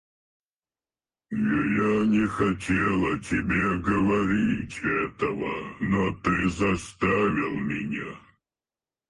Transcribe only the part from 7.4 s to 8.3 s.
меня.